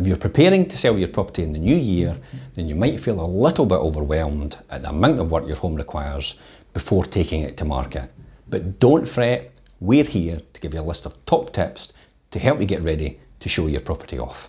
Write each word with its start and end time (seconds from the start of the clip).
If 0.00 0.06
you're 0.06 0.16
preparing 0.16 0.66
to 0.68 0.78
sell 0.78 0.96
your 0.96 1.08
property 1.08 1.42
in 1.42 1.52
the 1.52 1.58
new 1.58 1.76
year, 1.76 2.16
then 2.54 2.70
you 2.70 2.74
might 2.74 2.98
feel 2.98 3.20
a 3.20 3.28
little 3.28 3.66
bit 3.66 3.74
overwhelmed 3.74 4.56
at 4.70 4.80
the 4.80 4.88
amount 4.88 5.20
of 5.20 5.30
work 5.30 5.46
your 5.46 5.58
home 5.58 5.74
requires 5.74 6.36
before 6.72 7.04
taking 7.04 7.42
it 7.42 7.58
to 7.58 7.66
market. 7.66 8.10
But 8.48 8.80
don't 8.80 9.06
fret, 9.06 9.60
we're 9.78 10.04
here 10.04 10.40
to 10.54 10.60
give 10.62 10.72
you 10.72 10.80
a 10.80 10.88
list 10.90 11.04
of 11.04 11.22
top 11.26 11.52
tips 11.52 11.92
to 12.30 12.38
help 12.38 12.60
you 12.60 12.64
get 12.64 12.80
ready 12.80 13.20
to 13.40 13.50
show 13.50 13.66
your 13.66 13.82
property 13.82 14.18
off. 14.18 14.48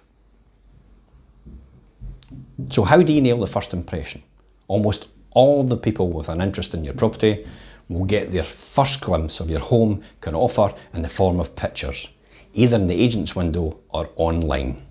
So, 2.70 2.86
how 2.86 3.02
do 3.02 3.12
you 3.12 3.20
nail 3.20 3.42
the 3.42 3.46
first 3.46 3.74
impression? 3.74 4.24
Almost 4.70 5.10
all 5.32 5.66
the 5.66 5.76
people 5.76 6.14
with 6.14 6.30
an 6.30 6.40
interest 6.40 6.74
in 6.74 6.86
your 6.86 6.94
property 6.94 7.46
will 7.90 8.06
get 8.06 8.32
their 8.32 8.46
first 8.46 9.02
glimpse 9.02 9.42
of 9.42 9.50
your 9.50 9.60
home 9.60 10.02
can 10.22 10.34
offer 10.34 10.74
in 10.94 11.02
the 11.02 11.10
form 11.10 11.42
of 11.42 11.58
pictures, 11.58 12.08
either 12.54 12.78
in 12.78 12.88
the 12.88 13.04
agent's 13.04 13.36
window 13.36 13.78
or 13.90 14.10
online. 14.16 14.82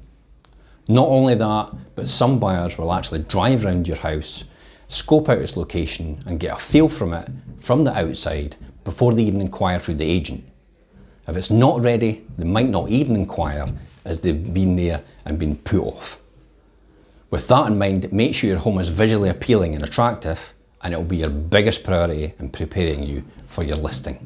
Not 0.90 1.06
only 1.06 1.36
that, 1.36 1.70
but 1.94 2.08
some 2.08 2.40
buyers 2.40 2.76
will 2.76 2.92
actually 2.92 3.20
drive 3.20 3.64
around 3.64 3.86
your 3.86 3.98
house, 3.98 4.42
scope 4.88 5.28
out 5.28 5.38
its 5.38 5.56
location, 5.56 6.20
and 6.26 6.40
get 6.40 6.54
a 6.54 6.58
feel 6.58 6.88
from 6.88 7.14
it 7.14 7.28
from 7.58 7.84
the 7.84 7.96
outside 7.96 8.56
before 8.82 9.14
they 9.14 9.22
even 9.22 9.40
inquire 9.40 9.78
through 9.78 9.94
the 9.94 10.10
agent. 10.10 10.42
If 11.28 11.36
it's 11.36 11.48
not 11.48 11.80
ready, 11.80 12.26
they 12.36 12.44
might 12.44 12.70
not 12.70 12.88
even 12.88 13.14
inquire 13.14 13.66
as 14.04 14.20
they've 14.20 14.52
been 14.52 14.74
there 14.74 15.04
and 15.26 15.38
been 15.38 15.54
put 15.58 15.84
off. 15.84 16.18
With 17.30 17.46
that 17.46 17.68
in 17.68 17.78
mind, 17.78 18.12
make 18.12 18.34
sure 18.34 18.50
your 18.50 18.58
home 18.58 18.80
is 18.80 18.88
visually 18.88 19.28
appealing 19.28 19.76
and 19.76 19.84
attractive, 19.84 20.54
and 20.82 20.92
it 20.92 20.96
will 20.96 21.04
be 21.04 21.18
your 21.18 21.30
biggest 21.30 21.84
priority 21.84 22.34
in 22.40 22.48
preparing 22.48 23.04
you 23.04 23.22
for 23.46 23.62
your 23.62 23.76
listing. 23.76 24.18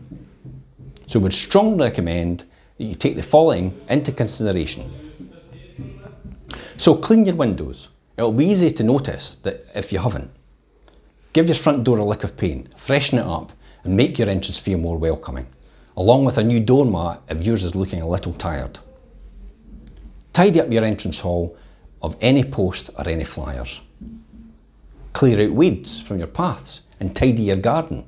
So, 1.08 1.18
we 1.18 1.24
would 1.24 1.34
strongly 1.34 1.84
recommend 1.84 2.46
that 2.78 2.84
you 2.84 2.94
take 2.94 3.16
the 3.16 3.22
following 3.22 3.78
into 3.90 4.12
consideration. 4.12 5.03
So, 6.76 6.94
clean 6.96 7.24
your 7.24 7.36
windows. 7.36 7.88
It'll 8.16 8.32
be 8.32 8.46
easy 8.46 8.70
to 8.70 8.82
notice 8.82 9.36
that 9.36 9.66
if 9.74 9.92
you 9.92 9.98
haven't. 9.98 10.30
Give 11.32 11.46
your 11.46 11.54
front 11.54 11.84
door 11.84 11.98
a 11.98 12.04
lick 12.04 12.24
of 12.24 12.36
paint, 12.36 12.78
freshen 12.78 13.18
it 13.18 13.26
up, 13.26 13.52
and 13.84 13.96
make 13.96 14.18
your 14.18 14.28
entrance 14.28 14.58
feel 14.58 14.78
more 14.78 14.96
welcoming, 14.96 15.46
along 15.96 16.24
with 16.24 16.38
a 16.38 16.44
new 16.44 16.60
doormat 16.60 17.20
if 17.28 17.42
yours 17.42 17.64
is 17.64 17.74
looking 17.74 18.02
a 18.02 18.08
little 18.08 18.32
tired. 18.32 18.78
Tidy 20.32 20.60
up 20.60 20.70
your 20.70 20.84
entrance 20.84 21.20
hall 21.20 21.56
of 22.02 22.16
any 22.20 22.44
post 22.44 22.90
or 22.98 23.08
any 23.08 23.24
flyers. 23.24 23.80
Clear 25.12 25.46
out 25.46 25.54
weeds 25.54 26.00
from 26.00 26.18
your 26.18 26.26
paths 26.26 26.82
and 27.00 27.14
tidy 27.14 27.42
your 27.42 27.56
garden. 27.56 28.04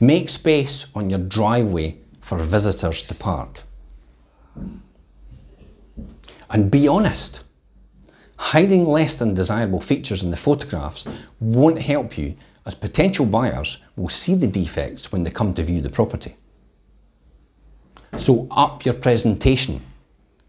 Make 0.00 0.28
space 0.28 0.86
on 0.94 1.10
your 1.10 1.18
driveway 1.18 1.98
for 2.20 2.38
visitors 2.38 3.02
to 3.02 3.14
park. 3.14 3.62
And 6.50 6.70
be 6.70 6.88
honest. 6.88 7.42
Hiding 8.38 8.86
less 8.86 9.16
than 9.16 9.34
desirable 9.34 9.80
features 9.80 10.22
in 10.22 10.30
the 10.30 10.36
photographs 10.36 11.06
won't 11.40 11.80
help 11.80 12.18
you 12.18 12.36
as 12.66 12.74
potential 12.74 13.24
buyers 13.24 13.78
will 13.96 14.08
see 14.08 14.34
the 14.34 14.46
defects 14.46 15.10
when 15.10 15.22
they 15.22 15.30
come 15.30 15.54
to 15.54 15.64
view 15.64 15.80
the 15.80 15.88
property. 15.88 16.36
So 18.18 18.46
up 18.50 18.84
your 18.84 18.94
presentation 18.94 19.80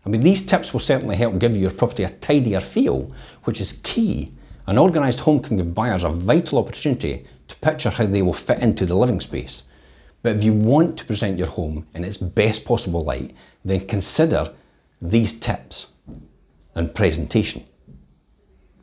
I 0.07 0.09
mean, 0.09 0.21
these 0.21 0.41
tips 0.41 0.71
will 0.71 0.79
certainly 0.79 1.17
help 1.17 1.37
give 1.37 1.57
your 1.57 1.69
property 1.69 2.03
a 2.03 2.09
tidier 2.09 2.61
feel, 2.61 3.11
which 3.43 3.59
is 3.59 3.81
key. 3.83 4.31
An 4.65 4.77
organised 4.77 5.19
home 5.19 5.41
can 5.41 5.57
give 5.57 5.73
buyers 5.73 6.05
a 6.05 6.09
vital 6.09 6.59
opportunity 6.59 7.25
to 7.49 7.55
picture 7.57 7.89
how 7.89 8.05
they 8.05 8.21
will 8.21 8.31
fit 8.31 8.59
into 8.59 8.85
the 8.85 8.95
living 8.95 9.19
space. 9.19 9.63
But 10.23 10.37
if 10.37 10.45
you 10.45 10.53
want 10.53 10.97
to 10.97 11.05
present 11.05 11.37
your 11.37 11.49
home 11.49 11.85
in 11.93 12.05
its 12.05 12.15
best 12.15 12.63
possible 12.63 13.01
light, 13.01 13.35
then 13.65 13.85
consider 13.85 14.53
these 15.01 15.33
tips 15.33 15.87
and 16.75 16.93
presentation. 16.93 17.63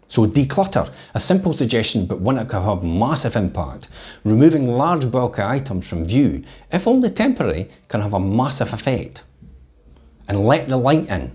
So 0.06 0.26
declutter, 0.26 0.92
a 1.14 1.20
simple 1.20 1.52
suggestion 1.52 2.06
but 2.06 2.20
one 2.20 2.36
that 2.36 2.48
can 2.48 2.62
have 2.62 2.84
massive 2.84 3.36
impact. 3.36 3.88
Removing 4.24 4.68
large 4.68 5.10
bulky 5.10 5.42
items 5.42 5.88
from 5.88 6.04
view, 6.04 6.44
if 6.70 6.86
only 6.86 7.10
temporary, 7.10 7.68
can 7.88 8.00
have 8.00 8.14
a 8.14 8.20
massive 8.20 8.72
effect 8.72 9.24
and 10.28 10.46
let 10.46 10.68
the 10.68 10.76
light 10.76 11.08
in. 11.08 11.32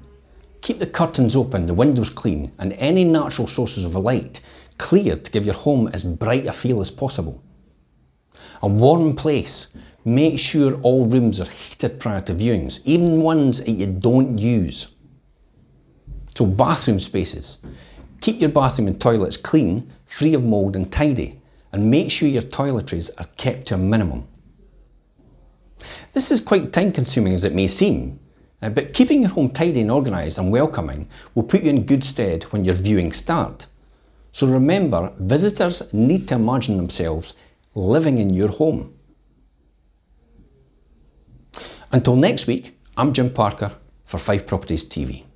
Keep 0.61 0.79
the 0.79 0.87
curtains 0.87 1.35
open, 1.35 1.65
the 1.65 1.73
windows 1.73 2.09
clean, 2.09 2.51
and 2.59 2.73
any 2.73 3.03
natural 3.03 3.47
sources 3.47 3.85
of 3.85 3.95
light 3.95 4.41
clear 4.77 5.15
to 5.15 5.31
give 5.31 5.45
your 5.45 5.55
home 5.55 5.89
as 5.89 6.03
bright 6.03 6.47
a 6.47 6.53
feel 6.53 6.81
as 6.81 6.91
possible. 6.91 7.43
A 8.61 8.67
warm 8.67 9.15
place. 9.15 9.67
Make 10.05 10.39
sure 10.39 10.75
all 10.81 11.05
rooms 11.05 11.39
are 11.39 11.49
heated 11.49 11.99
prior 11.99 12.21
to 12.21 12.33
viewings, 12.33 12.79
even 12.85 13.21
ones 13.21 13.59
that 13.59 13.71
you 13.71 13.87
don't 13.87 14.37
use. 14.37 14.87
So, 16.35 16.45
bathroom 16.45 16.99
spaces. 16.99 17.57
Keep 18.21 18.41
your 18.41 18.49
bathroom 18.49 18.87
and 18.87 18.99
toilets 18.99 19.37
clean, 19.37 19.91
free 20.05 20.33
of 20.33 20.45
mould, 20.45 20.75
and 20.75 20.91
tidy, 20.91 21.41
and 21.71 21.89
make 21.89 22.11
sure 22.11 22.27
your 22.27 22.41
toiletries 22.41 23.09
are 23.17 23.27
kept 23.37 23.67
to 23.67 23.75
a 23.75 23.77
minimum. 23.77 24.27
This 26.13 26.31
is 26.31 26.41
quite 26.41 26.73
time 26.73 26.91
consuming 26.91 27.33
as 27.33 27.43
it 27.43 27.53
may 27.53 27.67
seem, 27.67 28.19
uh, 28.61 28.69
but 28.69 28.93
keeping 28.93 29.21
your 29.21 29.31
home 29.31 29.49
tidy 29.49 29.81
and 29.81 29.91
organised 29.91 30.37
and 30.37 30.51
welcoming 30.51 31.07
will 31.35 31.43
put 31.43 31.63
you 31.63 31.69
in 31.69 31.85
good 31.85 32.03
stead 32.03 32.43
when 32.51 32.65
your 32.65 32.75
viewings 32.75 33.15
start. 33.15 33.65
So 34.31 34.47
remember, 34.47 35.13
visitors 35.17 35.93
need 35.93 36.27
to 36.27 36.35
imagine 36.35 36.77
themselves 36.77 37.33
living 37.75 38.17
in 38.17 38.33
your 38.33 38.49
home. 38.49 38.93
Until 41.91 42.15
next 42.15 42.47
week, 42.47 42.77
I'm 42.97 43.13
Jim 43.13 43.29
Parker 43.31 43.71
for 44.03 44.17
Fife 44.17 44.45
Properties 44.45 44.83
TV. 44.83 45.28